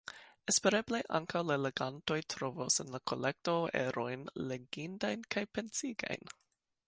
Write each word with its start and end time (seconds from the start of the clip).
Espereble 0.51 1.01
ankaŭ 1.17 1.41
la 1.49 1.57
legantoj 1.65 2.17
trovos 2.35 2.79
en 2.85 2.89
la 2.97 3.01
kolekto 3.11 3.55
erojn 3.83 4.25
legindajn 4.53 5.27
kaj 5.37 5.45
pensigajn.¨ 5.59 6.35